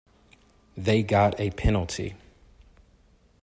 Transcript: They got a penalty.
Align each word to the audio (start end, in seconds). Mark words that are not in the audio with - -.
They 0.75 1.03
got 1.03 1.39
a 1.39 1.51
penalty. 1.51 2.15